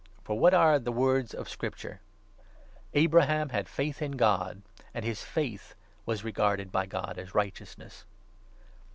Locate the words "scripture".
1.47-1.99